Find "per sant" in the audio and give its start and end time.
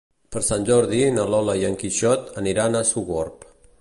0.35-0.63